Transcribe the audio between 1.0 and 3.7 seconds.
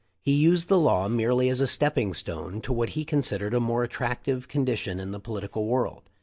merely as a stepping stone to what he considered a